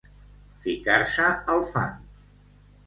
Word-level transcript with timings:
Ficar-se 0.63 1.29
al 1.57 1.65
fang. 1.77 1.95